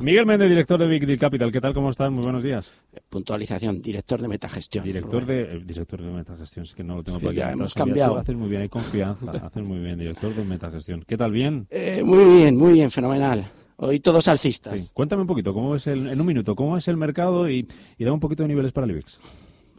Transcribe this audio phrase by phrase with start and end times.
[0.00, 1.50] Miguel Méndez, director de Big Deal Capital.
[1.50, 1.72] ¿Qué tal?
[1.72, 2.10] ¿Cómo estás?
[2.10, 2.70] Muy buenos días.
[3.08, 4.84] Puntualización, director de Metagestión.
[4.84, 7.38] Director de, eh, director de Metagestión, es que no lo tengo Sí, por aquí.
[7.40, 8.18] ya hemos cambiado.
[8.18, 9.30] Haces muy bien, hay confianza.
[9.46, 11.02] haces muy bien, director de Metagestión.
[11.06, 11.32] ¿Qué tal?
[11.32, 11.66] ¿Bien?
[11.70, 13.50] Eh, muy bien, muy bien, fenomenal.
[13.76, 14.78] Hoy todos alcistas.
[14.78, 14.88] Sí.
[14.92, 17.66] Cuéntame un poquito, ¿cómo es el, en un minuto, cómo es el mercado y,
[17.98, 19.18] y da un poquito de niveles para el IBEX?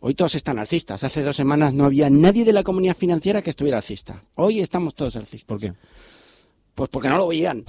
[0.02, 1.04] Hoy todos están alcistas.
[1.04, 4.21] Hace dos semanas no había nadie de la comunidad financiera que estuviera alcista.
[4.36, 5.47] Hoy estamos todos alcistas.
[5.47, 5.73] ¿Por qué?
[6.78, 7.64] Pues porque no lo veían.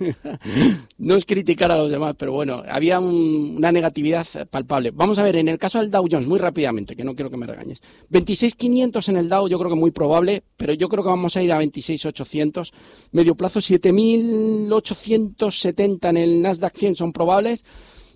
[0.98, 4.90] no es criticar a los demás, pero bueno, había un- una negatividad palpable.
[4.90, 7.36] Vamos a ver, en el caso del Dow Jones, muy rápidamente, que no quiero que
[7.36, 7.80] me regañes.
[8.10, 11.42] 26.500 en el Dow, yo creo que muy probable, pero yo creo que vamos a
[11.42, 12.72] ir a 26.800.
[13.12, 17.64] Medio plazo, 7.870 en el Nasdaq 100 son probables.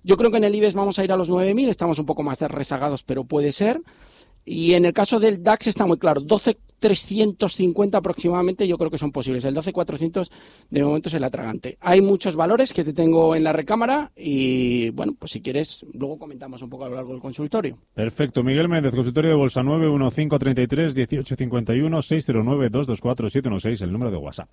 [0.03, 2.25] Yo creo que en el IBEX vamos a ir a los 9.000, estamos un poco
[2.25, 3.81] más rezagados, pero puede ser.
[4.45, 9.13] Y en el caso del DAX está muy claro, 12.350 aproximadamente yo creo que son
[9.13, 9.45] posibles.
[9.45, 10.29] El 12.400
[10.71, 11.79] de momento es el atragante.
[11.81, 16.19] Hay muchos valores que te tengo en la recámara y bueno, pues si quieres luego
[16.19, 17.79] comentamos un poco a lo largo del consultorio.
[17.95, 18.43] Perfecto.
[18.43, 24.53] Miguel Méndez, consultorio de Bolsa 91533 1851 609 224 716, el número de WhatsApp.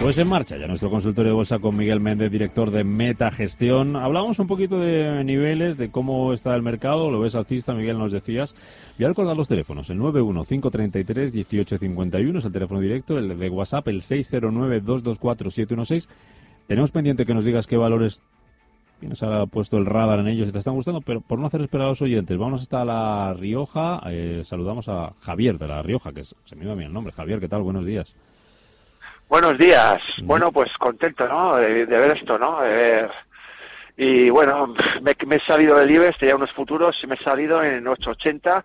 [0.00, 3.96] Pues en marcha ya nuestro consultorio de bolsa con Miguel Méndez, director de Metagestión.
[3.96, 7.10] Hablamos un poquito de niveles, de cómo está el mercado.
[7.10, 8.54] Lo ves alcista, Miguel, nos decías.
[8.96, 9.90] Voy a recordar los teléfonos.
[9.90, 13.18] El 915331851 es el teléfono directo.
[13.18, 16.08] El de WhatsApp, el 609224716.
[16.66, 18.22] Tenemos pendiente que nos digas qué valores
[19.00, 21.60] tienes ahora puesto el radar en ellos y te están gustando, pero por no hacer
[21.60, 24.00] esperar a los oyentes, vamos hasta La Rioja.
[24.06, 27.12] Eh, saludamos a Javier de La Rioja, que se me iba bien el nombre.
[27.12, 27.62] Javier, ¿qué tal?
[27.62, 28.16] Buenos días.
[29.30, 30.02] Buenos días.
[30.24, 31.54] Bueno, pues contento, ¿no?
[31.54, 32.62] De, de ver esto, ¿no?
[32.62, 33.10] De ver...
[33.96, 37.62] Y bueno, me, me he salido del IBEX, tenía unos futuros y me he salido
[37.62, 38.64] en 880.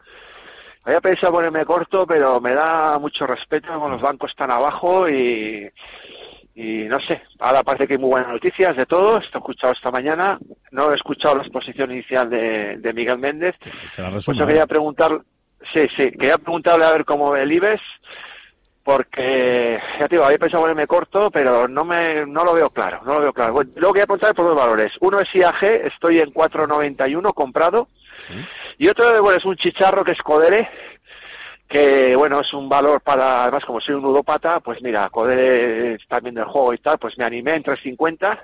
[0.86, 5.70] Había pensado ponerme corto, pero me da mucho respeto con los bancos tan abajo y,
[6.56, 7.22] y no sé.
[7.38, 9.20] Ahora parece que hay muy buenas noticias de todo.
[9.20, 10.40] Esto he escuchado esta mañana.
[10.72, 13.56] No he escuchado la exposición inicial de, de Miguel Méndez.
[13.60, 14.36] Pues resumo.
[14.36, 14.48] yo ¿eh?
[14.48, 15.12] quería preguntar,
[15.72, 17.84] sí, sí, quería preguntarle a ver cómo ve el IBEX,
[18.86, 23.02] porque, ya te digo, había pensado ponerme corto, pero no me, no lo veo claro,
[23.04, 23.54] no lo veo claro.
[23.54, 24.94] Bueno, luego quería preguntarle por dos valores.
[25.02, 27.88] Uno es IAG, estoy en 4.91 comprado,
[28.78, 30.70] y otro, bueno, es un chicharro que es Codere,
[31.68, 36.20] que, bueno, es un valor para, además como soy un ludópata, pues mira, Codere está
[36.20, 38.40] viendo el juego y tal, pues me animé en 3.50,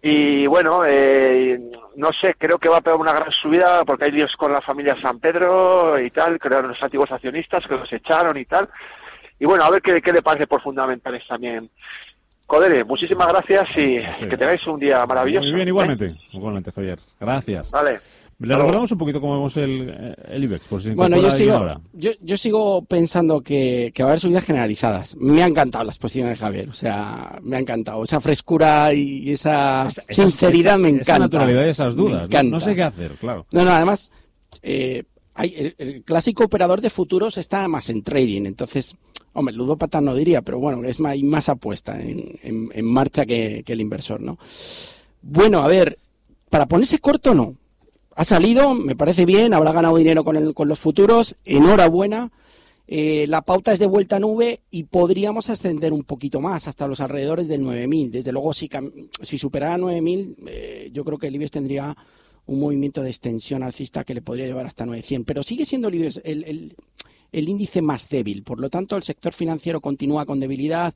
[0.00, 1.60] y bueno, eh,
[1.96, 4.62] no sé, creo que va a pegar una gran subida porque hay líos con la
[4.62, 8.70] familia San Pedro y tal, creo los antiguos accionistas que los echaron y tal.
[9.42, 11.68] Y bueno, a ver qué, qué le parece por fundamentales también.
[12.46, 15.46] Codere, muchísimas gracias y que tengáis un día maravilloso.
[15.48, 15.70] Muy bien, ¿eh?
[15.70, 16.14] igualmente.
[16.32, 16.98] Igualmente, Javier.
[17.18, 17.70] Gracias.
[17.72, 17.98] Vale.
[18.38, 21.54] Le recordamos un poquito cómo vemos el, eh, el IBEX, por si Bueno, yo sigo,
[21.54, 21.80] ahora.
[21.92, 25.16] yo, yo sigo pensando que, que va a haber subidas generalizadas.
[25.16, 28.04] Me ha encantado la exposición de Javier, o sea, me ha encantado.
[28.04, 31.18] Esa frescura y esa Esa- sinceridad esa- me esa encanta.
[31.18, 32.18] naturalidad y esas dudas.
[32.20, 32.24] ¿no?
[32.26, 32.50] encanta.
[32.50, 33.46] No sé qué hacer, claro.
[33.50, 34.10] No, no, además,
[34.62, 35.02] eh,
[35.34, 38.94] hay, el, clásico operador de futuros está más en trading, entonces,
[39.32, 43.62] hombre, ludópata no diría, pero bueno, es más, hay más apuesta en, en- marcha que,
[43.64, 44.38] que el inversor, ¿no?
[45.22, 45.98] Bueno, a ver,
[46.50, 47.56] para ponerse corto no.
[48.14, 52.30] Ha salido, me parece bien, habrá ganado dinero con, el- con los futuros, enhorabuena.
[52.86, 56.86] Eh, la pauta es de vuelta a nube y podríamos ascender un poquito más, hasta
[56.86, 58.10] los alrededores del 9.000.
[58.10, 58.68] Desde luego, si,
[59.22, 61.96] si superara 9.000, eh, yo creo que el IBEX tendría
[62.46, 65.26] un movimiento de extensión alcista que le podría llevar hasta 900.
[65.26, 66.74] Pero sigue siendo el, el-
[67.32, 68.42] el índice más débil.
[68.42, 70.92] Por lo tanto, el sector financiero continúa con debilidad.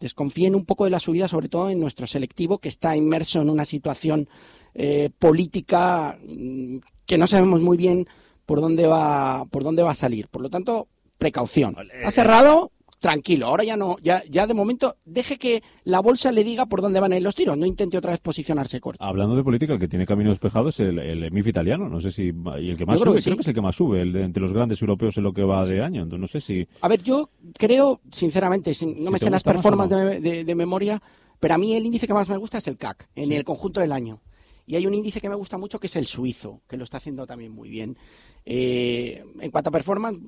[0.00, 3.48] Desconfíen un poco de la subida, sobre todo en nuestro selectivo, que está inmerso en
[3.50, 4.28] una situación
[4.74, 8.06] eh, política mm, que no sabemos muy bien
[8.46, 10.28] por dónde va por dónde va a salir.
[10.28, 11.74] Por lo tanto, precaución.
[12.04, 13.46] Ha cerrado, tranquilo.
[13.46, 17.00] Ahora ya no, ya, ya de momento deje que la bolsa le diga por dónde
[17.00, 17.56] van a ir los tiros.
[17.56, 19.02] No intente otra vez posicionarse corto.
[19.04, 21.88] Hablando de política, el que tiene camino despejado es el, el MIF italiano.
[21.88, 22.32] No sé si.
[22.60, 23.24] Y el que más Yo creo sube, que sí.
[23.30, 25.32] creo que es el que más sube, el de- entre los grandes europeos en lo
[25.32, 26.02] que va de año.
[26.02, 26.66] Entonces, no sé si.
[26.80, 30.04] A ver, yo creo, sinceramente, sin- no Si me sé las performances no.
[30.04, 31.00] de, de- de memoria,
[31.38, 33.80] pero a mí el índice que más me gusta es el CAC, en el conjunto
[33.80, 34.20] del año.
[34.66, 36.96] Y hay un índice que me gusta mucho que es el suizo, que lo está
[36.96, 37.96] haciendo también muy bien.
[38.44, 40.20] Eh, en cuanto a performance,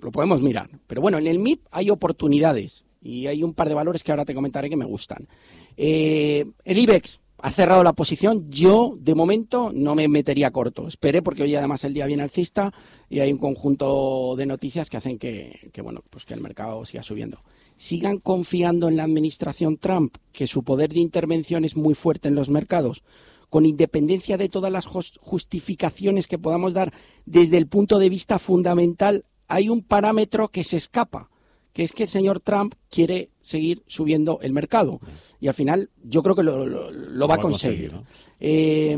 [0.00, 0.70] lo podemos mirar.
[0.86, 4.24] Pero bueno, en el MIP hay oportunidades y hay un par de valores que ahora
[4.24, 5.28] te comentaré que me gustan.
[5.76, 8.50] Eh, el IBEX ha cerrado la posición.
[8.50, 10.86] Yo, de momento, no me metería corto.
[10.86, 12.72] Esperé porque hoy además el día viene alcista
[13.10, 16.86] y hay un conjunto de noticias que hacen que, que, bueno, pues que el mercado
[16.86, 17.40] siga subiendo.
[17.76, 22.36] Sigan confiando en la administración Trump, que su poder de intervención es muy fuerte en
[22.36, 23.02] los mercados.
[23.52, 26.90] Con independencia de todas las justificaciones que podamos dar
[27.26, 31.28] desde el punto de vista fundamental, hay un parámetro que se escapa,
[31.74, 35.00] que es que el señor Trump quiere seguir subiendo el mercado.
[35.38, 37.92] Y al final yo creo que lo, va, a conseguir.
[38.40, 38.96] Eh,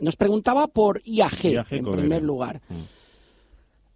[0.00, 2.62] nos preguntaba por IAG, en primer lugar.
[2.70, 2.74] Mm.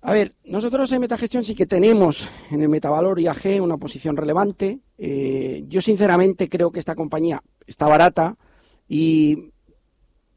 [0.02, 4.80] A ver, nosotros en Metagestión sí que tenemos en el metavalor IAG una posición relevante.
[4.98, 8.36] Eh, yo sinceramente creo que esta compañía está barata
[8.86, 9.50] y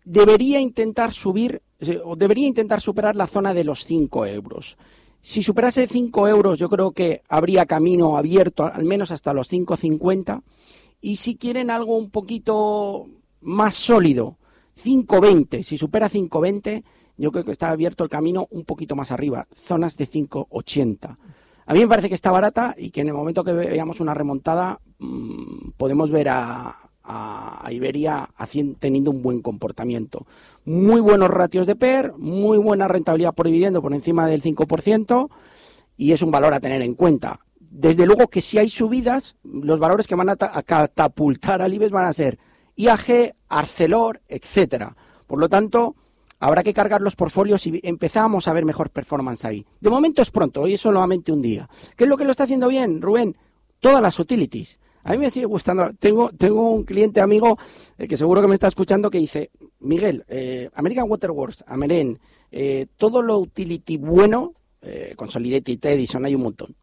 [0.04, 1.62] debería intentar subir
[2.06, 4.78] o debería intentar superar la zona de los 5 euros.
[5.22, 10.42] Si superase 5 euros, yo creo que habría camino abierto, al menos hasta los 5,50.
[11.00, 13.08] Y si quieren algo un poquito
[13.42, 14.38] más sólido,
[14.84, 15.64] 5,20.
[15.64, 16.84] Si supera 5,20,
[17.18, 21.18] yo creo que está abierto el camino un poquito más arriba, zonas de 5,80.
[21.66, 24.14] A mí me parece que está barata y que en el momento que veamos una
[24.14, 28.30] remontada mm, podemos ver a, a, Iberia
[28.80, 30.26] teniendo un buen comportamiento.
[30.66, 35.30] Muy buenos ratios de PER, muy buena rentabilidad por dividendo por encima del 5%
[35.98, 37.40] y es un valor a tener en cuenta.
[37.60, 42.06] Desde luego que si hay subidas, los valores que van a, catapultar al IBEX van
[42.06, 42.38] a ser
[42.76, 44.96] IAG, Arcelor, etcétera.
[45.28, 45.96] Por lo tanto,
[46.40, 49.66] habrá que cargar los portfolios y empezamos a ver mejor performance ahí.
[49.80, 51.70] De momento es pronto, hoy es solamente un día.
[51.96, 53.38] ¿Qué es lo que lo está haciendo bien, Rubén?
[53.80, 54.78] Todas las utilities.
[55.04, 55.92] A mí me sigue gustando.
[56.00, 57.58] Tengo, tengo un cliente amigo
[57.98, 62.20] eh, que seguro que me está escuchando que dice, Miguel, eh, American Waterworks, Ameren,
[62.52, 66.76] eh, todo lo utility bueno, eh, Consolidated Edison, hay un montón,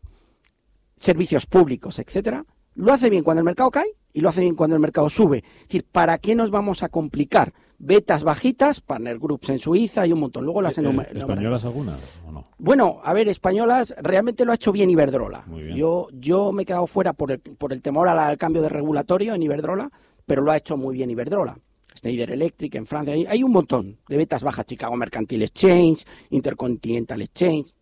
[0.96, 2.44] servicios públicos, etcétera,
[2.74, 5.38] lo hace bien cuando el mercado cae y lo hace bien cuando el mercado sube.
[5.38, 7.52] Es decir, ¿para qué nos vamos a complicar?
[7.78, 10.44] Betas bajitas, partner groups en Suiza y un montón.
[10.44, 11.22] Luego las enumeramos.
[11.22, 12.44] ¿Españolas algunas o no?
[12.58, 15.44] Bueno, a ver, españolas realmente lo ha hecho bien Iberdrola.
[15.74, 19.34] Yo, yo me he quedado fuera por el, por el temor al, cambio de regulatorio
[19.34, 19.90] en Iberdrola,
[20.26, 21.58] pero lo ha hecho muy bien Iberdrola.
[21.96, 27.22] Schneider Electric en Francia, hay, hay un montón de betas bajas, Chicago Mercantil Exchange, Intercontinental
[27.22, 27.72] Exchange,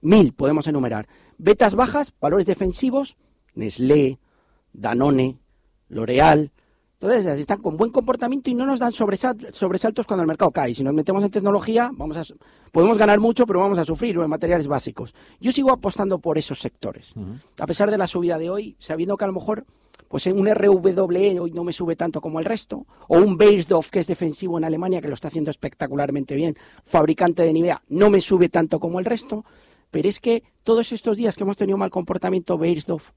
[0.00, 1.06] mil podemos enumerar.
[1.36, 3.16] Betas bajas, valores defensivos,
[3.54, 4.18] Nestlé,
[4.72, 5.38] Danone,
[5.88, 6.50] L'Oreal,
[7.00, 10.74] entonces, están con buen comportamiento y no nos dan sobresaltos cuando el mercado cae.
[10.74, 12.24] Si nos metemos en tecnología, vamos a,
[12.72, 15.14] podemos ganar mucho, pero vamos a sufrir o en materiales básicos.
[15.40, 17.14] Yo sigo apostando por esos sectores.
[17.56, 19.64] A pesar de la subida de hoy, sabiendo que a lo mejor
[20.08, 23.90] pues en un RWE hoy no me sube tanto como el resto, o un Beiersdorf
[23.90, 28.08] que es defensivo en Alemania, que lo está haciendo espectacularmente bien, fabricante de Nivea, no
[28.08, 29.44] me sube tanto como el resto,
[29.90, 33.10] pero es que todos estos días que hemos tenido mal comportamiento, Beiersdorf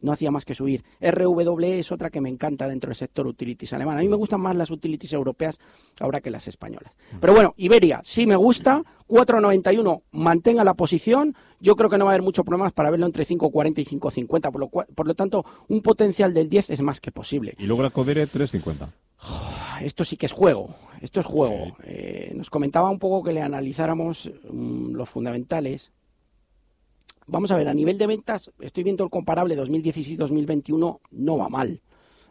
[0.00, 0.84] no hacía más que subir.
[1.00, 3.98] RWE es otra que me encanta dentro del sector utilities alemán.
[3.98, 5.58] A mí me gustan más las utilities europeas
[6.00, 6.92] ahora que las españolas.
[7.20, 11.34] Pero bueno, Iberia sí me gusta, 4.91 mantenga la posición.
[11.60, 14.52] Yo creo que no va a haber muchos problemas para verlo entre 5.40 y 5.50,
[14.52, 17.54] por lo, por lo tanto, un potencial del 10 es más que posible.
[17.58, 18.88] Y la Codere 3.50.
[19.82, 21.76] Esto sí que es juego, esto es juego.
[21.84, 25.92] Eh, nos comentaba un poco que le analizáramos mm, los fundamentales
[27.28, 31.80] Vamos a ver, a nivel de ventas, estoy viendo el comparable 2016-2021, no va mal.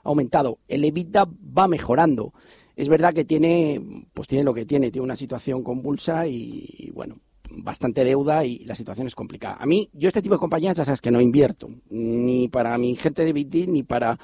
[0.04, 0.60] Ha aumentado.
[0.70, 1.28] El EBITDA
[1.58, 2.34] va mejorando.
[2.78, 7.18] Es verdad que tiene, pues tiene lo que tiene, tiene una situación convulsa y, bueno,
[7.50, 9.58] bastante deuda y la situación es complicada.
[9.60, 12.96] A mí, yo este tipo de compañías ya sabes que no invierto, ni para mi
[12.96, 14.18] gente de BD, ni para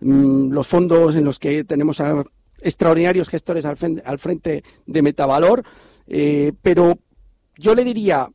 [0.00, 2.24] mm, los fondos en los que tenemos a
[2.60, 5.64] extraordinarios gestores al frente, de Metavalor,
[6.06, 6.98] eh, pero
[7.56, 8.28] yo le diría,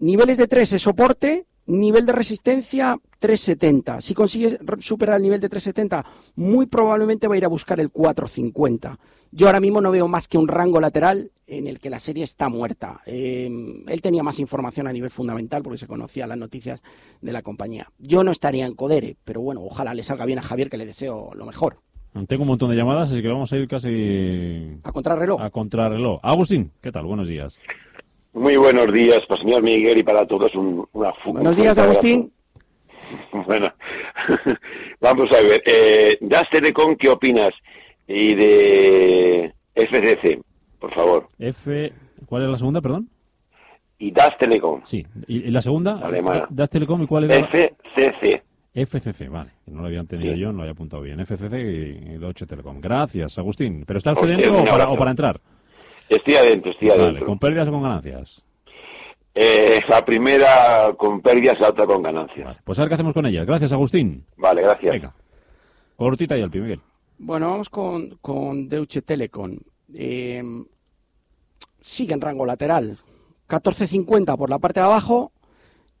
[0.00, 4.00] Niveles de 3 es soporte, nivel de resistencia 370.
[4.00, 6.04] Si consigues superar el nivel de 370,
[6.36, 8.98] muy probablemente va a ir a buscar el 450.
[9.32, 12.24] Yo ahora mismo no veo más que un rango lateral en el que la serie
[12.24, 13.00] está muerta.
[13.06, 13.50] Eh,
[13.86, 16.80] él tenía más información a nivel fundamental porque se conocía las noticias
[17.20, 17.90] de la compañía.
[17.98, 20.86] Yo no estaría en Codere, pero bueno, ojalá le salga bien a Javier, que le
[20.86, 21.78] deseo lo mejor.
[22.26, 24.78] Tengo un montón de llamadas, así que vamos a ir casi...
[24.82, 25.40] A contrarreloj.
[25.40, 26.20] A contrarreloj.
[26.22, 27.04] Agustín, ¿qué tal?
[27.04, 27.58] Buenos días.
[28.32, 30.54] Muy buenos días para el señor Miguel y para todos.
[30.54, 32.32] Un, una buenos días, Agustín.
[33.46, 33.72] Bueno,
[35.00, 35.62] vamos a ver.
[35.64, 37.54] Eh, Das Telecom, ¿qué opinas?
[38.06, 40.42] Y de FCC,
[40.78, 41.28] por favor.
[41.38, 41.90] F,
[42.26, 43.08] ¿Cuál es la segunda, perdón?
[43.98, 44.82] Y Das Telecom.
[44.84, 45.06] Sí.
[45.26, 45.98] ¿Y, la segunda?
[46.02, 46.48] Alemana.
[46.50, 47.46] Das Telecom, ¿y cuál era?
[47.46, 48.42] FCC.
[48.74, 49.52] FCC, vale.
[49.66, 51.18] No lo había entendido yo, no lo había apuntado bien.
[51.24, 52.78] FCC y, Deutsche Telekom.
[52.78, 53.84] Gracias, Agustín.
[53.86, 55.40] ¿Pero está usted dentro o para, o para entrar?
[56.08, 57.12] Estoy adentro, estoy adentro.
[57.12, 58.42] Vale, ¿Con pérdidas o con ganancias?
[59.34, 62.56] Eh, la primera con pérdidas, la otra con ganancias.
[62.64, 63.46] pues a ver qué hacemos con ellas.
[63.46, 64.24] Gracias, Agustín.
[64.36, 64.92] Vale, gracias.
[64.92, 65.14] Venga.
[65.96, 66.80] Cortita y al Miguel.
[67.18, 69.58] Bueno, vamos con, con Deutsche Telekom.
[69.94, 70.42] Eh,
[71.80, 72.98] sigue en rango lateral.
[73.48, 75.32] 14.50 por la parte de abajo,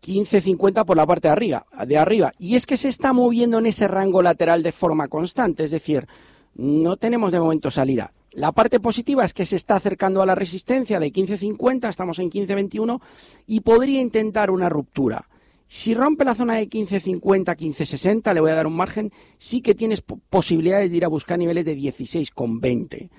[0.02, 2.32] 15.50 por la parte de arriba, de arriba.
[2.38, 5.64] Y es que se está moviendo en ese rango lateral de forma constante.
[5.64, 6.06] Es decir,
[6.54, 8.12] no tenemos de momento salida.
[8.32, 12.30] La parte positiva es que se está acercando a la resistencia de 15.50, estamos en
[12.30, 13.00] 15.21
[13.46, 15.26] y podría intentar una ruptura.
[15.66, 19.74] Si rompe la zona de 15.50, 15.60, le voy a dar un margen, sí que
[19.74, 23.10] tienes posibilidades de ir a buscar niveles de 16,20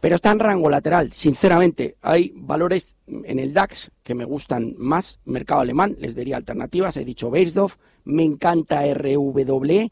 [0.00, 1.12] pero está en rango lateral.
[1.12, 5.18] Sinceramente, hay valores en el DAX que me gustan más.
[5.26, 6.96] Mercado alemán, les daría alternativas.
[6.96, 9.88] He dicho Beisdorf, me encanta RW.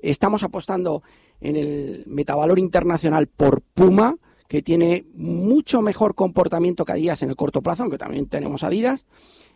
[0.00, 1.02] Estamos apostando
[1.42, 4.16] en el metavalor internacional por Puma,
[4.48, 9.06] que tiene mucho mejor comportamiento que Adidas en el corto plazo, aunque también tenemos Adidas.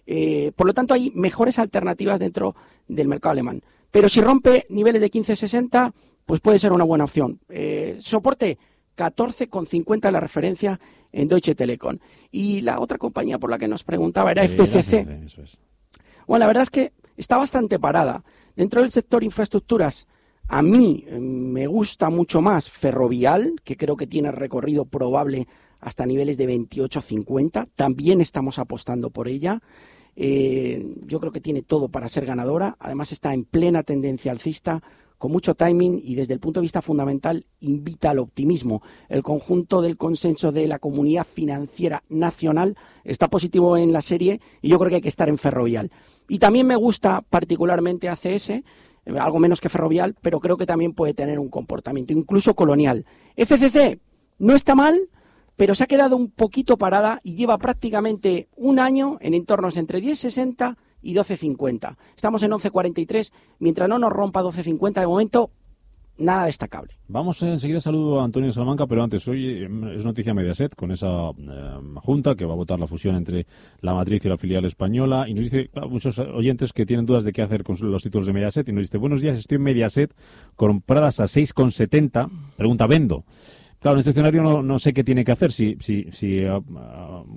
[0.06, 2.56] Eh, por lo tanto, hay mejores alternativas dentro
[2.88, 3.62] del mercado alemán.
[3.90, 5.92] Pero si rompe niveles de 15.60,
[6.24, 7.40] pues puede ser una buena opción.
[7.48, 8.58] Eh, soporte
[8.96, 10.80] 14,50 la referencia
[11.12, 11.98] en Deutsche Telekom.
[12.30, 15.06] Y la otra compañía por la que nos preguntaba era FCC.
[16.26, 18.24] Bueno, la verdad es que está bastante parada.
[18.56, 20.06] Dentro del sector infraestructuras,
[20.48, 25.46] a mí eh, me gusta mucho más Ferrovial, que creo que tiene recorrido probable
[25.80, 27.68] hasta niveles de 28,50.
[27.74, 29.60] También estamos apostando por ella.
[30.14, 32.76] Eh, yo creo que tiene todo para ser ganadora.
[32.78, 34.82] Además está en plena tendencia alcista
[35.18, 38.82] con mucho timing y desde el punto de vista fundamental invita al optimismo.
[39.08, 44.68] El conjunto del consenso de la comunidad financiera nacional está positivo en la serie y
[44.68, 45.90] yo creo que hay que estar en Ferrovial.
[46.28, 48.52] Y también me gusta particularmente ACS,
[49.18, 53.04] algo menos que Ferrovial, pero creo que también puede tener un comportamiento incluso colonial.
[53.36, 54.00] FCC
[54.38, 55.00] no está mal,
[55.56, 60.02] pero se ha quedado un poquito parada y lleva prácticamente un año en entornos entre
[60.02, 61.96] 10.60 y 12.50.
[62.14, 63.32] Estamos en 11.43.
[63.58, 65.50] Mientras no nos rompa 12.50 de momento,
[66.18, 66.94] nada destacable.
[67.08, 71.78] Vamos enseguida, saludo a Antonio Salamanca, pero antes, hoy es noticia Mediaset con esa eh,
[71.96, 73.46] junta que va a votar la fusión entre
[73.80, 75.28] la matriz y la filial española.
[75.28, 78.32] Y nos dice muchos oyentes que tienen dudas de qué hacer con los títulos de
[78.32, 78.68] Mediaset.
[78.68, 80.14] Y nos dice, buenos días, estoy en Mediaset,
[80.56, 82.28] compradas a 6,70.
[82.56, 83.24] Pregunta, ¿vendo?
[83.80, 85.52] Claro, en este escenario no, sé qué tiene que hacer.
[85.52, 86.44] Si, si, si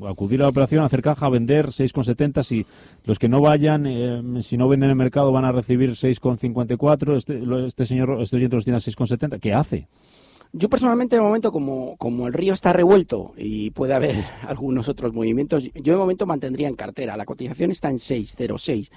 [0.07, 2.43] acudir a la operación, hacer caja, vender 6,70.
[2.43, 2.65] Si
[3.03, 7.17] los que no vayan, eh, si no venden en el mercado, van a recibir 6,54.
[7.17, 9.39] Este, este señor, este oyente los tiene a 6,70.
[9.39, 9.87] ¿Qué hace?
[10.51, 14.15] Yo personalmente, de momento, como, como el río está revuelto y puede haber
[14.47, 17.17] algunos otros movimientos, yo de momento mantendría en cartera.
[17.17, 18.89] La cotización está en 6,06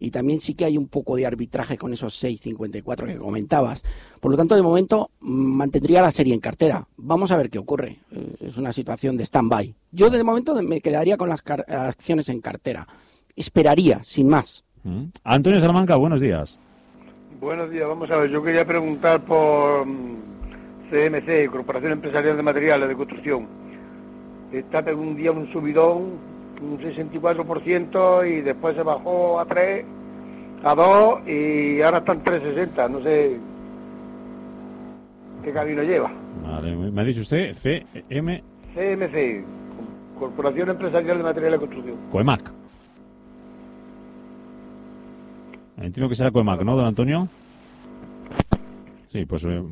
[0.00, 3.84] y también sí que hay un poco de arbitraje con esos 6.54 que comentabas.
[4.18, 6.86] Por lo tanto, de momento mantendría la serie en cartera.
[6.96, 7.98] Vamos a ver qué ocurre.
[8.10, 9.74] Eh, es una situación de stand-by.
[9.92, 12.88] Yo de momento me quedaría con las acciones en cartera.
[13.36, 14.64] Esperaría, sin más.
[14.82, 15.04] Mm.
[15.22, 16.58] Antonio Salamanca, buenos días.
[17.38, 18.30] Buenos días, vamos a ver.
[18.30, 19.86] Yo quería preguntar por
[20.90, 23.46] CMC, mm, Corporación Empresarial de Materiales de Construcción.
[24.50, 26.29] Está un día un subidón
[26.60, 29.84] un 64% y después se bajó a 3,
[30.64, 32.88] a 2 y ahora está en 360.
[32.88, 33.38] No sé
[35.42, 36.12] qué camino lleva.
[36.42, 38.42] Vale, me ha dicho usted CM...
[38.74, 39.44] CMC,
[40.18, 41.96] Corporación Empresarial de Materiales de Construcción.
[42.12, 42.52] COEMAC.
[45.78, 47.28] Entiendo que será COEMAC, ¿no, don Antonio?
[49.08, 49.62] Sí, pues eh,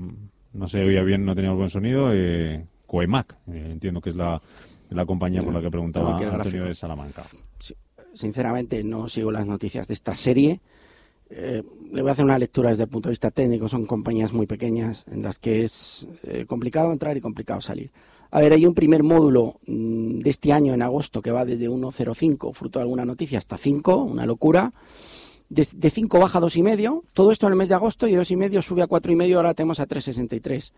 [0.54, 2.10] no se oía bien, no tenía buen sonido.
[2.12, 4.40] Eh, COEMAC, eh, entiendo que es la
[4.90, 7.24] la compañía por la que preguntaba Antonio de Salamanca.
[8.14, 10.60] sinceramente no sigo las noticias de esta serie.
[11.30, 13.68] Eh, le voy a hacer una lectura desde el punto de vista técnico.
[13.68, 17.90] Son compañías muy pequeñas en las que es eh, complicado entrar y complicado salir.
[18.30, 21.68] A ver, hay un primer módulo mm, de este año en agosto que va desde
[21.68, 24.72] 1.05, fruto de alguna noticia, hasta 5, una locura.
[25.48, 27.02] De, 5 baja a 2,5.
[27.12, 29.36] Todo esto en el mes de agosto y de 2,5 sube a 4,5.
[29.36, 30.72] Ahora tenemos a 3,63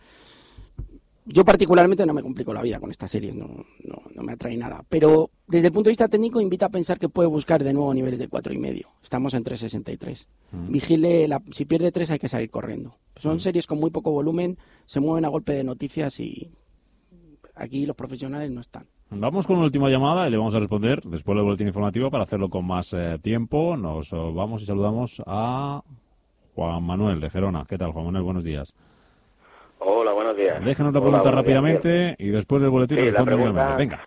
[1.27, 4.85] yo particularmente no me complico la vida con esta serie, no, no, me atrae nada.
[4.89, 7.93] Pero desde el punto de vista técnico invita a pensar que puede buscar de nuevo
[7.93, 8.89] niveles de cuatro y medio.
[9.03, 10.27] Estamos en 3.63.
[10.53, 10.73] Mm.
[10.73, 12.97] Vigile, la, si pierde tres hay que salir corriendo.
[13.17, 13.41] Son mm.
[13.41, 16.50] series con muy poco volumen, se mueven a golpe de noticias y
[17.55, 18.87] aquí los profesionales no están.
[19.11, 22.25] Vamos con una última llamada y le vamos a responder después del boletín informativo para
[22.25, 23.77] hacerlo con más eh, tiempo.
[23.77, 25.83] Nos vamos y saludamos a
[26.55, 27.65] Juan Manuel de Gerona.
[27.69, 28.23] ¿Qué tal, Juan Manuel?
[28.23, 28.73] Buenos días.
[29.83, 30.63] Hola, buenos días.
[30.63, 33.11] Déjanos la pregunta rápidamente y después del boletín sí,
[33.79, 34.07] Venga.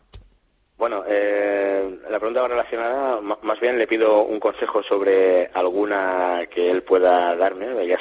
[0.77, 6.69] Bueno, eh, la pregunta va relacionada, más bien le pido un consejo sobre alguna que
[6.69, 7.97] él pueda darme, ya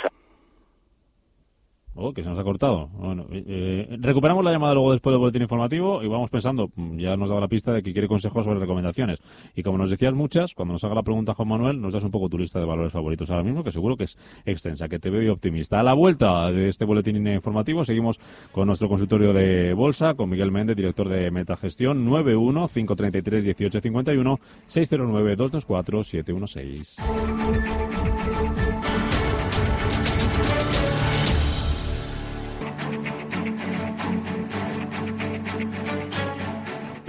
[2.14, 2.88] Que se nos ha cortado.
[2.88, 6.98] Bueno, eh, eh, recuperamos la llamada luego después del boletín informativo y vamos pensando, mm,
[6.98, 9.20] ya nos daba la pista de que quiere consejos sobre recomendaciones.
[9.54, 12.10] Y como nos decías muchas, cuando nos haga la pregunta Juan Manuel, nos das un
[12.10, 15.10] poco tu lista de valores favoritos ahora mismo, que seguro que es extensa, que te
[15.10, 15.80] veo optimista.
[15.80, 18.20] A la vuelta de este boletín informativo seguimos
[18.52, 25.36] con nuestro consultorio de bolsa, con Miguel Méndez, director de Metagestión, 91 533 1851 609
[25.36, 28.21] 224 716.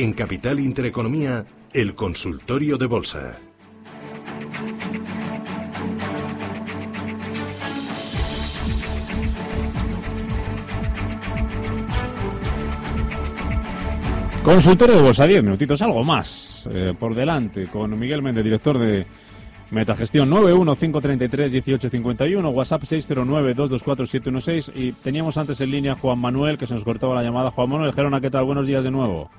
[0.03, 3.39] En Capital Intereconomía, el consultorio de bolsa.
[14.43, 19.05] Consultorio de bolsa, 10 minutitos, algo más eh, por delante, con Miguel Méndez, director de
[19.71, 27.15] Metagestión 915331851, WhatsApp 609224716 y teníamos antes en línea Juan Manuel que se nos cortaba
[27.15, 27.51] la llamada.
[27.51, 28.43] Juan Manuel Gerona, ¿qué tal?
[28.43, 29.31] Buenos días de nuevo.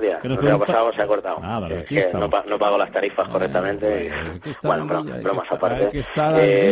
[0.00, 0.18] Buenos días.
[0.22, 1.40] ¿Qué nos No sé, ha pasado, se ha cortado.
[1.40, 4.10] Nada, Que- aquí que no, no pago las tarifas correctamente.
[4.36, 6.00] aquí está bueno, bro- bromas estar- aparte.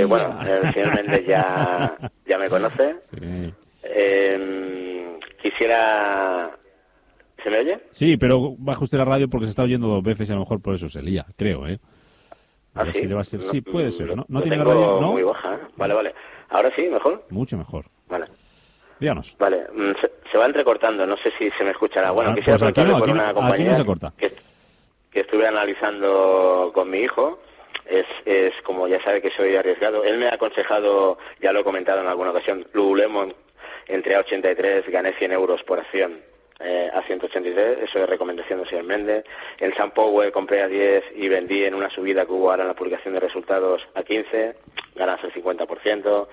[0.00, 2.96] Eh, bueno, el señor Méndez ya, ya me conoce.
[3.10, 3.54] Sí.
[3.84, 6.50] Eh, quisiera...
[7.42, 7.78] ¿Se me oye?
[7.92, 10.40] Sí, pero baja usted la radio porque se está oyendo dos veces y a lo
[10.40, 11.78] mejor por eso se lía, creo, ¿eh?
[12.74, 13.00] A ¿Ah, ver sí?
[13.00, 14.14] si le va a ser- Sí, puede ser.
[14.16, 15.00] ¿No, ¿No tiene la radio?
[15.00, 15.12] ¿No?
[15.12, 15.54] muy baja.
[15.54, 15.58] ¿eh?
[15.76, 16.14] Vale, vale.
[16.50, 17.24] Ahora sí, mejor.
[17.30, 17.86] Mucho mejor.
[19.00, 19.36] Díganos.
[19.38, 22.10] Vale, mm, se, se va entrecortando, no sé si se me escuchará.
[22.10, 24.12] Bueno, Ah, quisiera pues aquí no, por aquí no- una aquí no compañía se corta.
[24.18, 24.32] Que,
[25.10, 27.40] que estuve analizando con mi hijo.
[27.86, 30.04] Es, es como ya sabe que soy arriesgado.
[30.04, 33.32] Él me ha aconsejado, ya lo he comentado en alguna ocasión, Lululemon
[33.86, 36.20] entre a 83, gané 100 euros por acción.
[36.60, 39.24] eh, a 183, eso es recomendación del señor Méndez.
[39.60, 42.68] En San Power compré a 10 y vendí en una subida que hubo ahora en
[42.68, 44.56] la publicación de resultados a 15,
[44.96, 46.26] ganas el 50%.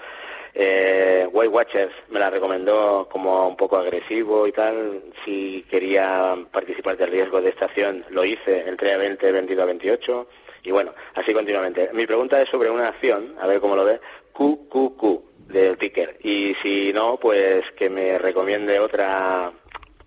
[0.57, 5.03] Eh, Weight Watchers me la recomendó como un poco agresivo y tal.
[5.25, 8.67] Si quería participar del riesgo de esta acción, lo hice.
[8.67, 10.27] Entré a 20, he vendido a 28.
[10.63, 11.89] Y bueno, así continuamente.
[11.93, 13.99] Mi pregunta es sobre una acción, a ver cómo lo ve,
[14.31, 16.17] QQQ del ticker.
[16.23, 19.51] Y si no, pues que me recomiende otra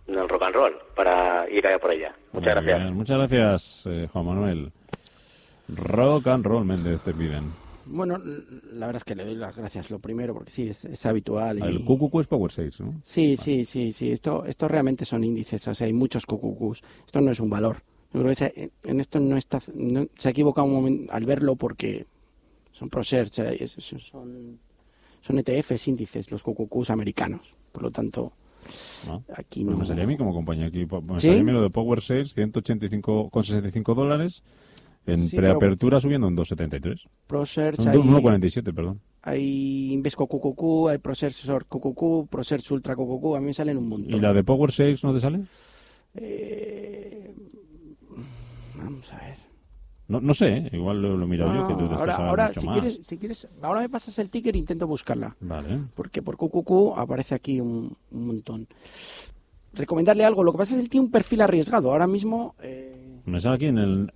[0.07, 2.14] en el rock and roll para ir a por ella.
[2.33, 2.85] Muchas Muy gracias.
[2.85, 4.73] bien, Muchas gracias, eh, Juan Manuel.
[5.69, 7.52] Rock and roll, Méndez, te piden.
[7.90, 11.04] Bueno, la verdad es que le doy las gracias lo primero porque sí, es, es
[11.07, 11.59] habitual.
[11.59, 13.00] y- El QQQ es Power 6, ¿no?
[13.02, 14.11] Sí, sí, sí, sí.
[14.12, 16.83] Esto, esto realmente son índices, o sea, hay muchos cucucús.
[17.07, 17.83] Esto no es un valor.
[18.12, 21.25] Yo creo que se- en esto no está, no- se ha equivocado un momento al
[21.25, 22.07] verlo porque
[22.73, 24.59] son ProSearch, eh, es- es- son,
[25.22, 27.42] son ETFs, índices, los cucucús americanos.
[27.72, 28.33] Por lo tanto,
[29.07, 29.22] ¿no?
[29.35, 29.81] aquí Pues no.
[29.81, 30.85] me salía a mí como compañía aquí.
[30.87, 31.27] Me ¿Sí?
[31.29, 34.42] salía a mí lo de Power 6, 185,65 dólares.
[35.09, 37.01] En Sí, preapertura subiendo en 2,73.
[37.27, 39.01] ProSearch, hay, 1,47, perdón.
[39.23, 44.14] hay Invesco QQQ, hay ProSearch QQQ, ProSearch Ultra QQQ, a mí me salen un montón.
[44.14, 45.40] ¿Y la de Power 6 no te sale?
[46.14, 47.35] Eh,
[48.77, 49.38] vamos a ver.
[50.09, 50.71] No, no sé, ¿eh?
[50.73, 52.79] igual lo, lo he mirado yo, que tú te Ah, ahora, ahora mucho si más.
[52.81, 55.37] quieres, si quieres, ahora me pasas el ticker e intento buscarla.
[55.40, 55.81] Vale.
[55.94, 58.66] Porque por QQQ aparece aquí un, un montón.
[59.75, 60.42] Recomendarle algo.
[60.42, 61.90] Lo que pasa es que él tiene un perfil arriesgado.
[61.92, 62.55] Ahora mismo.
[62.62, 64.12] eh, Me sale aquí en el,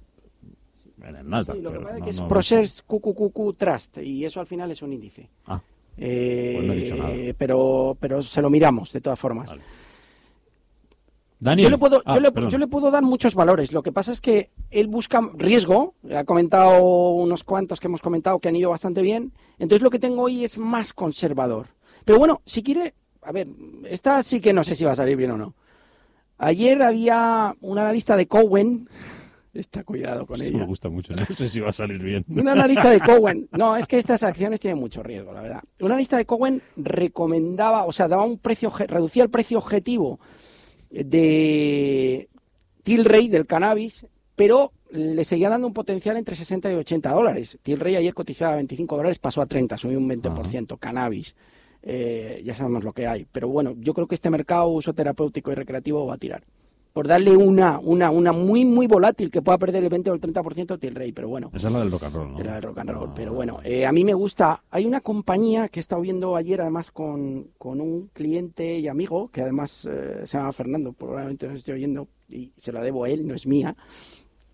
[1.08, 1.56] en el Nasdaq.
[1.56, 3.98] sí, lo que pasa es no- que es no- ProShares QQQ Trust.
[3.98, 5.28] Y eso al final es un índice.
[5.46, 5.60] Ah,
[5.98, 7.14] Eh, Pues no he dicho nada.
[7.36, 9.50] Pero, pero se lo miramos, de todas formas.
[9.50, 9.62] vale.
[11.38, 11.66] Daniel.
[11.66, 13.72] Yo le, puedo, Ah, yo, le, yo le puedo dar muchos valores.
[13.72, 15.94] Lo que pasa es que él busca riesgo.
[16.14, 19.32] Ha comentado unos cuantos que hemos comentado que han ido bastante bien.
[19.58, 21.66] Entonces lo que tengo hoy es más conservador.
[22.04, 23.48] Pero bueno, si quiere, a ver,
[23.88, 25.54] esta sí que no sé si va a salir bien o no.
[26.38, 28.88] Ayer había un analista de Cowen.
[29.52, 30.66] Está cuidado con Esto me ella.
[30.66, 32.24] gusta mucho, no sé si va a salir bien.
[32.26, 35.62] Un analista de Cowen, no, es que estas acciones tienen mucho riesgo, la verdad.
[35.80, 40.20] Un analista de Cowen recomendaba, o sea, daba un precio, reducía el precio objetivo
[40.90, 42.28] de
[42.82, 47.58] Tilray del cannabis, pero le seguía dando un potencial entre 60 y 80 dólares.
[47.62, 50.78] Tilray ayer cotizaba a 25 dólares, pasó a 30, subió un 20%.
[50.78, 51.34] Cannabis,
[51.82, 53.26] eh, ya sabemos lo que hay.
[53.30, 56.42] Pero bueno, yo creo que este mercado uso terapéutico y recreativo va a tirar.
[56.92, 60.20] Por darle una, una, una muy, muy volátil que pueda perder el 20 o el
[60.20, 61.50] 30% Tilray, pero bueno.
[61.54, 62.38] Esa es la del rock and roll, ¿no?
[62.38, 63.08] De la de rock and roll.
[63.10, 64.62] Ah, Pero bueno, eh, a mí me gusta.
[64.70, 69.28] Hay una compañía que he estado viendo ayer, además, con, con un cliente y amigo,
[69.28, 73.08] que además eh, se llama Fernando, probablemente nos esté oyendo, y se la debo a
[73.08, 73.74] él, no es mía,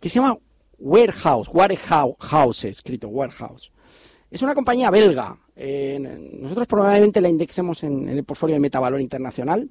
[0.01, 0.38] que se llama
[0.79, 3.72] Warehouse, Warehouse, escrito Warehouse.
[4.31, 5.37] Es una compañía belga.
[5.57, 5.98] Eh,
[6.40, 9.68] nosotros probablemente la indexemos en, en el portfolio de Metavalor Internacional.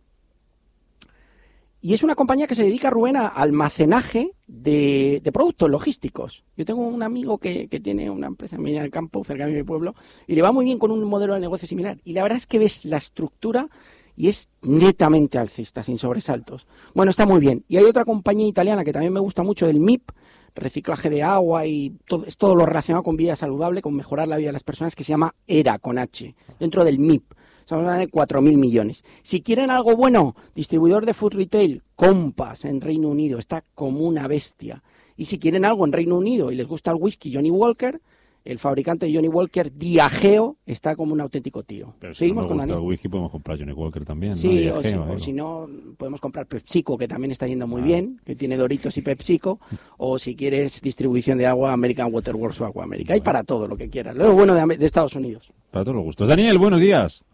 [1.79, 6.43] Y es una compañía que se dedica, Rubén, a almacenaje de, productos logísticos.
[6.55, 9.93] Yo tengo un amigo que, tiene una empresa en del Campo, cerca de mi pueblo,
[10.25, 11.99] y le va muy bien con un modelo de negocio similar.
[12.03, 13.69] Y la verdad es que ves la estructura
[14.15, 16.65] y es netamente alcista, sin sobresaltos.
[16.95, 17.63] Bueno, está muy bien.
[17.67, 20.09] Y hay otra compañía italiana que también me gusta mucho, del MIP,
[20.55, 24.37] reciclaje de agua y todo, es todo lo relacionado con vida saludable, con mejorar la
[24.37, 27.37] vida de las personas, que se llama ERA con H, dentro del MIP.
[27.67, 29.03] Estamos hablando de 4.000 millones.
[29.23, 34.25] Si quieren algo bueno, distribuidor de food retail, Compass en Reino Unido, está como una
[34.25, 34.82] bestia.
[35.17, 37.99] Y si quieren algo en Reino Unido y les gusta el whisky Johnny Walker,
[38.45, 41.93] el fabricante Johnny Walker, Diageo, está como un auténtico tío.
[41.99, 44.32] Pero si Seguimos no nos gusta el whisky podemos comprar Johnny Walker también.
[44.32, 44.38] ¿no?
[44.38, 44.82] Sí, Y o,
[45.19, 47.86] si, o no, podemos comprar PepsiCo, que también está yendo muy Ah.
[47.86, 49.60] bien, que tiene Doritos y PepsiCo,
[49.97, 53.12] o si quieres distribución de agua, American Waterworks o Agua América.
[53.12, 53.25] Hay Bueno.
[53.25, 54.15] para todo lo que quieras.
[54.15, 55.51] Lo bueno de, de Estados Unidos.
[55.69, 56.30] Para todos los gustos.
[56.30, 57.25] Daniel, buenos días.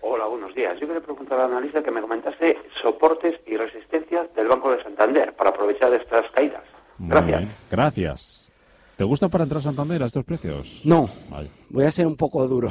[0.00, 0.78] Hola, buenos días.
[0.80, 5.34] Yo quería preguntar al analista que me comentaste soportes y resistencias del Banco de Santander
[5.36, 6.62] para aprovechar estas caídas.
[6.98, 7.38] Gracias.
[7.40, 8.50] bien, Gracias.
[8.96, 10.80] ¿Te gusta para entrar a Santander a estos precios?
[10.84, 11.50] No, Vale.
[11.70, 12.68] voy a ser un poco duro.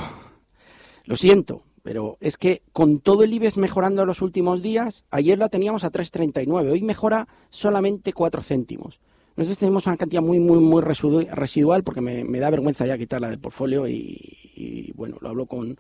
[1.05, 5.47] Lo siento, pero es que con todo el IBEX mejorando los últimos días, ayer la
[5.47, 8.99] teníamos a 3,39, hoy mejora solamente 4 céntimos.
[9.37, 12.97] Nosotros tenemos una cantidad muy, muy, muy residu- residual porque me, me da vergüenza ya
[12.97, 14.17] quitarla del portfolio y,
[14.55, 15.77] y, bueno, lo hablo con,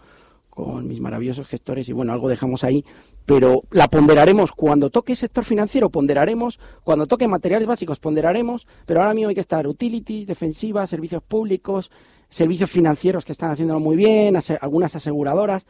[0.57, 2.83] con mis maravillosos gestores y bueno, algo dejamos ahí,
[3.27, 9.13] pero la ponderaremos cuando toque sector financiero, ponderaremos, cuando toque materiales básicos, ponderaremos, pero ahora
[9.13, 11.91] mismo hay que estar utilities, defensivas, servicios públicos,
[12.27, 15.67] servicios financieros que están haciéndolo muy bien, algunas aseguradoras.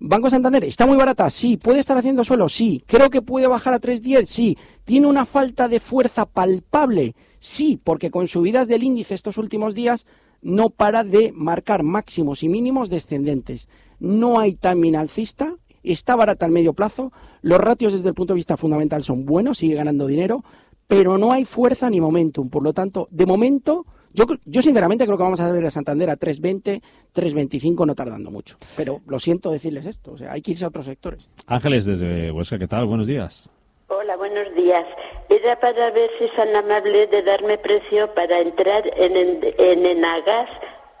[0.00, 1.30] Banco Santander, ¿está muy barata?
[1.30, 1.56] Sí.
[1.56, 2.48] ¿Puede estar haciendo suelo?
[2.48, 2.82] Sí.
[2.88, 4.26] ¿Creo que puede bajar a 3.10?
[4.26, 4.58] Sí.
[4.84, 7.14] ¿Tiene una falta de fuerza palpable?
[7.38, 10.04] Sí, porque con subidas del índice estos últimos días
[10.44, 13.68] no para de marcar máximos y mínimos descendentes.
[14.04, 18.36] No hay timing alcista, está barata al medio plazo, los ratios desde el punto de
[18.36, 20.44] vista fundamental son buenos, sigue ganando dinero,
[20.86, 22.50] pero no hay fuerza ni momentum.
[22.50, 26.10] Por lo tanto, de momento, yo, yo sinceramente creo que vamos a ver a Santander
[26.10, 26.82] a 3.20,
[27.14, 28.58] 3.25 no tardando mucho.
[28.76, 31.26] Pero lo siento decirles esto, o sea, hay que irse a otros sectores.
[31.46, 32.84] Ángeles desde Huesca, ¿qué tal?
[32.84, 33.48] Buenos días.
[33.88, 34.84] Hola, buenos días.
[35.30, 39.86] Era para ver si es tan amable de darme precio para entrar en, en, en
[39.86, 40.50] Enagas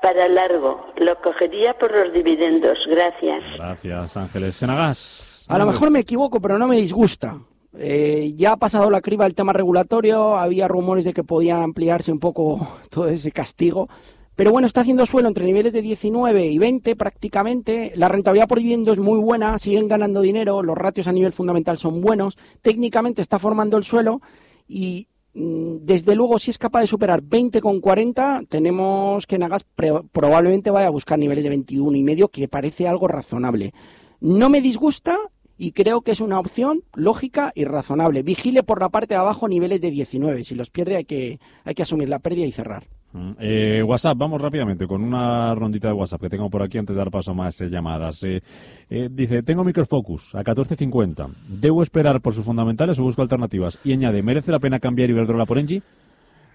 [0.04, 0.84] para largo.
[0.98, 2.78] Lo cogería por los dividendos.
[2.90, 3.42] Gracias.
[3.56, 4.54] Gracias, Ángeles.
[4.54, 5.46] Senagas.
[5.48, 7.38] A lo mejor me equivoco, pero no me disgusta.
[7.78, 12.12] Eh, ya ha pasado la criba el tema regulatorio, había rumores de que podía ampliarse
[12.12, 13.88] un poco todo ese castigo.
[14.36, 17.92] Pero bueno, está haciendo suelo entre niveles de 19 y 20 prácticamente.
[17.94, 21.78] La rentabilidad por dividendo es muy buena, siguen ganando dinero, los ratios a nivel fundamental
[21.78, 22.36] son buenos.
[22.60, 24.20] Técnicamente está formando el suelo
[24.68, 29.64] y desde luego si es capaz de superar 20 con 40, tenemos que Nagas
[30.12, 33.74] probablemente vaya a buscar niveles de 21 y medio, que parece algo razonable.
[34.20, 35.18] No me disgusta
[35.58, 38.22] y creo que es una opción lógica y razonable.
[38.22, 40.44] Vigile por la parte de abajo niveles de 19.
[40.44, 42.86] Si los pierde hay que, hay que asumir la pérdida y cerrar.
[43.14, 46.96] Mm, eh, WhatsApp, vamos rápidamente con una rondita de WhatsApp que tengo por aquí antes
[46.96, 48.20] de dar paso a más eh, llamadas.
[48.24, 48.42] Eh,
[48.90, 51.28] eh, dice, tengo Microfocus a 14.50.
[51.48, 53.78] ¿Debo esperar por sus fundamentales o busco alternativas?
[53.84, 55.80] Y añade, ¿merece la pena cambiar Iberdrola por Engie?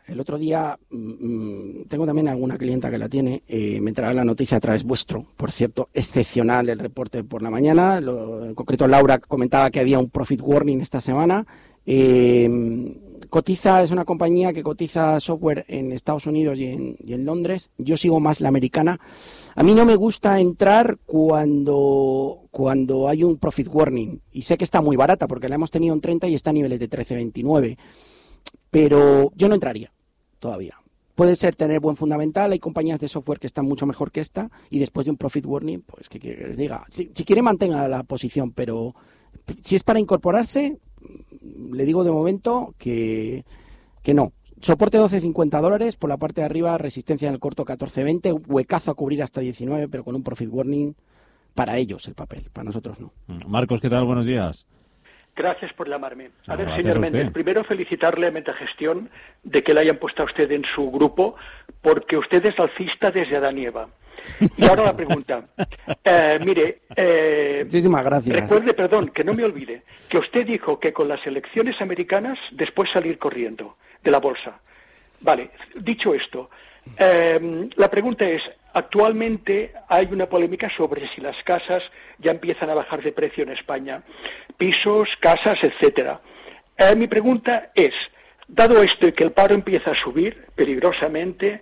[0.05, 3.41] El otro día mm, tengo también alguna clienta que la tiene.
[3.47, 5.27] eh, me trae la noticia a través vuestro.
[5.37, 8.01] Por cierto, excepcional el reporte por la mañana.
[8.01, 11.45] Lo- en concreto, Laura comentaba que había un profit warning esta semana.
[11.85, 12.49] Eh,
[13.29, 17.69] cotiza, es una compañía que cotiza software en Estados Unidos y en, y en Londres.
[17.77, 18.99] Yo sigo más la americana.
[19.55, 24.19] A mí no me gusta entrar cuando, cuando hay un profit warning.
[24.31, 26.53] Y sé que está muy barata porque la hemos tenido en 30 y está a
[26.53, 27.77] niveles de 13.29
[28.71, 29.91] pero yo no entraría
[30.39, 30.75] todavía.
[31.15, 34.49] Puede ser tener buen fundamental, hay compañías de software que están mucho mejor que esta
[34.69, 38.03] y después de un profit warning, pues que, les diga, si, si quiere mantenga la
[38.03, 38.95] posición, pero
[39.61, 40.77] si es para incorporarse,
[41.71, 43.43] le digo de momento que,
[44.03, 44.31] que no.
[44.61, 48.95] Soporte 12.50 dólares, por la parte de arriba resistencia en el corto 14.20, huecazo a
[48.95, 50.95] cubrir hasta 19, pero con un profit warning
[51.55, 53.11] para ellos el papel, para nosotros no.
[53.27, 54.05] Mm, Marcos, ¿qué tal?
[54.05, 54.67] Buenos días.
[55.35, 56.31] Gracias por llamarme.
[56.47, 56.99] A No, ver, señor a.
[56.99, 59.09] Méndez, primero felicitarle a Metagestión
[59.43, 61.35] de que le hayan puesto a usted en su grupo,
[61.81, 63.57] porque usted es alcista desde Adán
[64.57, 65.45] y ahora la pregunta.
[66.03, 68.35] Eh, mire, eh, Muchísimas gracias.
[68.35, 72.89] recuerde, perdón, que no me olvide, que usted dijo que con las elecciones americanas después
[72.91, 74.59] salir corriendo de la bolsa.
[75.21, 76.49] Vale, dicho esto,
[76.97, 78.41] eh, la pregunta es,
[78.73, 81.83] actualmente hay una polémica sobre si las casas
[82.17, 84.01] ya empiezan a bajar de precio en España,
[84.57, 86.21] pisos, casas, etcétera.
[86.77, 87.93] Eh, mi pregunta es,
[88.47, 91.61] dado esto y que el paro empieza a subir peligrosamente,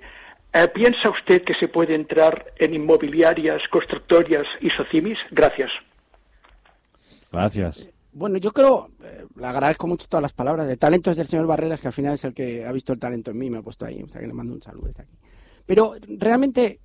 [0.73, 5.17] ¿piensa usted que se puede entrar en inmobiliarias, constructorias y socimis?
[5.31, 5.71] Gracias.
[7.31, 7.89] Gracias.
[8.13, 10.67] Bueno, yo creo, eh, le agradezco mucho todas las palabras.
[10.67, 12.99] El talento es del señor Barreras, que al final es el que ha visto el
[12.99, 15.03] talento en mí, me ha puesto ahí, o sea que le mando un saludo desde
[15.03, 15.17] aquí.
[15.65, 16.79] Pero realmente,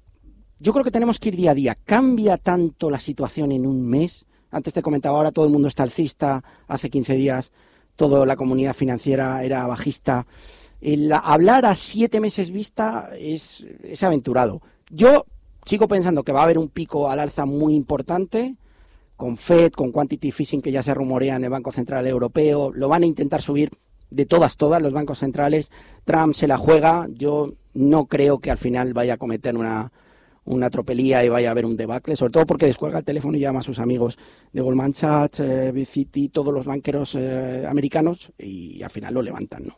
[0.58, 1.76] yo creo que tenemos que ir día a día.
[1.86, 4.26] ¿Cambia tanto la situación en un mes?
[4.50, 7.52] Antes te comentaba, ahora todo el mundo está alcista, hace 15 días
[7.96, 10.26] toda la comunidad financiera era bajista.
[10.82, 13.64] El hablar a siete meses vista es,
[14.02, 14.60] aventurado.
[14.90, 15.26] Yo
[15.64, 18.56] sigo pensando que va a haber un pico al alza muy importante,
[19.16, 22.88] con Fed, con quantity fishing que ya se rumorea en el Banco Central Europeo, lo
[22.88, 23.70] van a intentar subir
[24.10, 25.70] de todas, todas los bancos centrales.
[26.04, 27.06] Trump se la juega.
[27.12, 29.92] Yo no creo que al final vaya a cometer una,
[30.44, 33.40] una tropelía y vaya a haber un debacle, sobre todo porque descuelga el teléfono y
[33.40, 34.18] llama a sus amigos
[34.52, 39.76] de Goldman Sachs, eh, todos los banqueros eh, americanos y al final lo levantan, ¿no?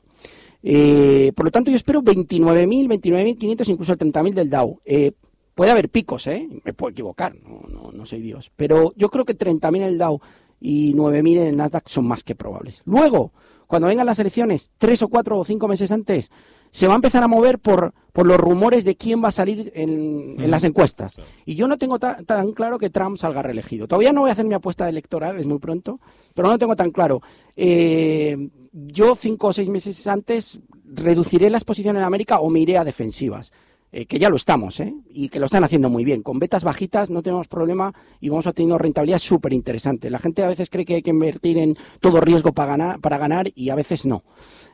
[0.66, 4.80] Eh, por lo tanto, yo espero 29.000, 29.500, incluso el 30.000 del Dow.
[4.86, 5.12] Eh,
[5.54, 6.48] puede haber picos, ¿eh?
[6.64, 8.50] Me puedo equivocar, no, no, no soy Dios.
[8.56, 10.20] Pero yo creo que 30.000 en el Dow
[10.60, 12.80] y 9.000 en el Nasdaq son más que probables.
[12.86, 13.32] Luego,
[13.66, 16.30] cuando vengan las elecciones, tres o cuatro o cinco meses antes,
[16.74, 19.70] se va a empezar a mover por, por los rumores de quién va a salir
[19.76, 21.14] en, en las encuestas.
[21.46, 23.86] Y yo no tengo ta- tan claro que Trump salga reelegido.
[23.86, 26.00] Todavía no voy a hacer mi apuesta electoral, es muy pronto,
[26.34, 27.22] pero no lo tengo tan claro.
[27.56, 28.36] Eh,
[28.72, 32.84] yo cinco o seis meses antes reduciré la exposición en América o me iré a
[32.84, 33.52] defensivas.
[33.96, 34.92] eh, que ya lo estamos, ¿eh?
[35.08, 36.24] y que lo están haciendo muy bien.
[36.24, 40.10] Con betas bajitas no tenemos problema y vamos obteniendo rentabilidad súper interesante.
[40.10, 43.18] La gente a veces cree que hay que invertir en todo riesgo para ganar, para
[43.18, 44.24] ganar y a veces no.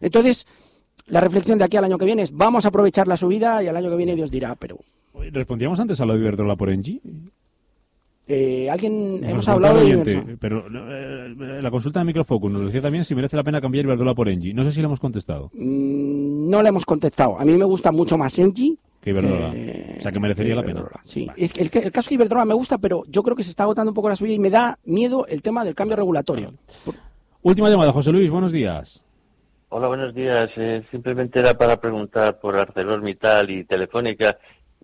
[0.01, 0.47] Entonces,
[1.11, 3.69] la reflexión de aquí al año que viene es vamos a aprovechar la subida y
[3.69, 4.79] al año que viene Dios dirá, pero
[5.33, 7.01] Respondíamos antes a lo de Iberdrola por Engie.
[8.27, 12.81] eh, alguien Nos hemos hablado de oyente, pero eh, la consulta de Microfocus nos decía
[12.81, 14.55] también si merece la pena cambiar Iberdrola por Engie.
[14.55, 15.51] No sé si le hemos contestado.
[15.55, 17.39] Mm, no le hemos contestado.
[17.41, 18.77] A mí me gusta mucho más Engie.
[19.03, 19.51] Que Iberdrola.
[19.53, 20.85] que- o sea, que merecería que la pena.
[21.03, 21.27] Sí.
[21.37, 23.91] Es que el, caso de Iberdrola me gusta, pero yo creo que se está agotando
[23.91, 26.53] un poco la suya y me da miedo el tema del cambio regulatorio.
[27.43, 29.03] Última llamada, José Luis, buenos días.
[29.73, 30.51] Hola, buenos días.
[30.57, 34.37] Eh, simplemente era para preguntar por ArcelorMittal y Telefónica,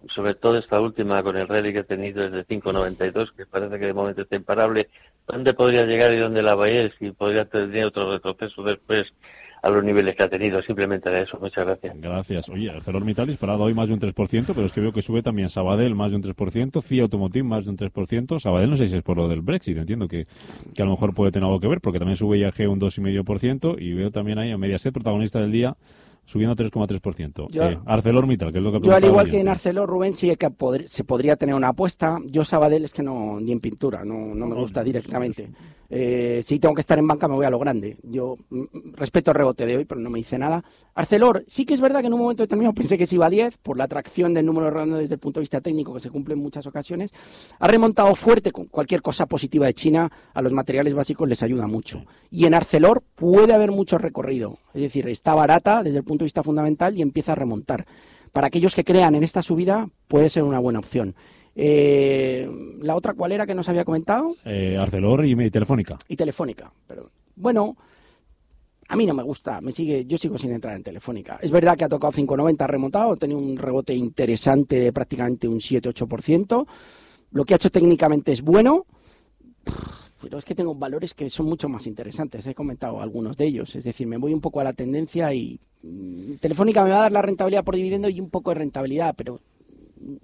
[0.07, 3.87] sobre todo esta última con el rally que ha tenido desde 5.92, que parece que
[3.87, 4.89] de momento está imparable.
[5.27, 6.89] ¿Dónde podría llegar y dónde la vaya?
[7.01, 9.13] Si podría tener otro retroceso después
[9.63, 10.63] a los niveles que ha tenido.
[10.63, 11.39] Simplemente era eso.
[11.41, 12.01] Muchas gracias.
[12.01, 12.49] Gracias.
[12.49, 15.49] Oye, ArcelorMittal disparado hoy más de un 3%, pero es que veo que sube también
[15.49, 18.97] Sabadell más de un 3%, CIA Automotive más de un 3%, Sabadell no sé si
[18.97, 20.25] es por lo del Brexit, entiendo que,
[20.75, 23.81] que a lo mejor puede tener algo que ver, porque también sube IAG un 2,5%
[23.81, 25.77] y veo también ahí a Mediaset, protagonista del día,
[26.27, 27.49] subiendo 3,3%.
[27.51, 29.49] Yo- Eh, ArcelorMittal, que es lo que Yo, al igual que en.
[29.49, 30.49] Arcelor, Rubén, sí que
[30.87, 32.19] se podría tener una apuesta.
[32.27, 35.49] Yo Sabadell es que no, ni en pintura, no, no me gusta directamente.
[35.89, 37.97] Eh, si tengo que estar en banca, me voy a lo grande.
[38.03, 40.65] Yo mm, mm, respeto el rebote de hoy, pero no me dice nada.
[40.95, 43.31] Arcelor, sí que es verdad que en un momento determinado pensé que se iba a
[43.31, 46.11] 10, por la atracción del número redondo desde el punto de vista técnico, que se
[46.11, 47.13] cumple en muchas ocasiones.
[47.61, 51.67] Ha remontado fuerte con cualquier cosa positiva de China, a los materiales básicos les ayuda
[51.69, 52.03] mucho.
[52.31, 54.59] Y en Arcelor puede haber mucho recorrido.
[54.75, 57.87] Es decir, está barata desde el punto de vista fundamental y empieza a remontar.
[58.33, 61.15] Para aquellos que crean en esta subida, puede ser una buena opción.
[61.55, 62.49] Eh,
[62.83, 64.37] la otra, ¿cuál era que nos había comentado?
[64.45, 65.97] Eh, Arcelor y, y Telefónica.
[66.07, 66.71] Y Telefónica.
[66.87, 67.77] Pero, bueno,
[68.89, 71.39] a mí no me gusta, me sigue, yo sigo sin entrar en Telefónica.
[71.43, 75.49] Es verdad que ha tocado 5.90, ha remontado, ha tenido un rebote interesante de prácticamente
[75.49, 76.67] un 7-8%.
[77.33, 78.87] Lo que ha hecho técnicamente es bueno,
[80.27, 82.45] pero es que tengo valores que son mucho más interesantes.
[82.47, 83.77] He comentado algunos de ellos.
[83.77, 87.03] Es decir, me voy un poco a la tendencia y mm, Telefónica me va a
[87.03, 89.39] dar la rentabilidad por dividendo y un poco de rentabilidad, pero
[90.01, 90.17] mm,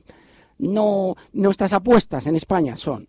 [0.59, 3.07] no nuestras apuestas en España son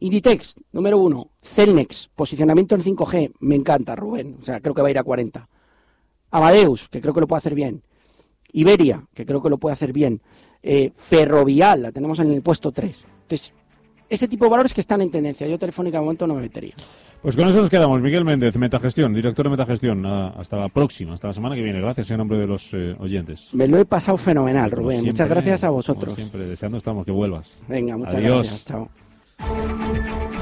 [0.00, 1.30] Inditex, número uno.
[1.54, 3.34] Celnex, posicionamiento en 5G.
[3.38, 4.38] Me encanta, Rubén.
[4.40, 5.48] O sea, creo que va a ir a 40.
[6.32, 7.82] Amadeus, que creo que lo puede hacer bien.
[8.52, 10.20] Iberia, que creo que lo puede hacer bien.
[10.60, 13.04] Eh, Ferrovial, la tenemos en el puesto 3.
[13.22, 13.54] Entonces,
[14.12, 15.46] ese tipo de valores que están en tendencia.
[15.46, 16.74] Yo Telefónica de momento no me metería.
[17.22, 18.00] Pues con eso nos quedamos.
[18.00, 20.02] Miguel Méndez, Metagestión, director de Metagestión.
[20.02, 21.80] Nada, hasta la próxima, hasta la semana que viene.
[21.80, 23.48] Gracias en nombre de los eh, oyentes.
[23.54, 25.00] Me lo he pasado fenomenal, Como Rubén.
[25.00, 26.14] siempre, Muchas gracias a como vosotros.
[26.14, 27.56] siempre, deseando estamos que vuelvas.
[27.68, 28.46] Venga, muchas Adiós.
[28.48, 28.64] gracias.
[28.66, 30.41] Chao.